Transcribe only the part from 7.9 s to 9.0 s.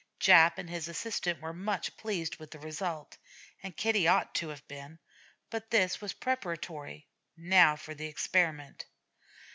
the experiment.